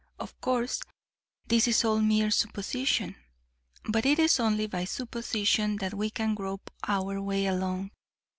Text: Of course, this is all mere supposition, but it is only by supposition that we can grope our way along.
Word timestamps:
Of 0.17 0.41
course, 0.41 0.81
this 1.45 1.67
is 1.67 1.85
all 1.85 1.99
mere 1.99 2.31
supposition, 2.31 3.15
but 3.83 4.03
it 4.03 4.17
is 4.17 4.39
only 4.39 4.65
by 4.65 4.83
supposition 4.83 5.75
that 5.75 5.93
we 5.93 6.09
can 6.09 6.33
grope 6.33 6.71
our 6.87 7.21
way 7.21 7.45
along. 7.45 7.91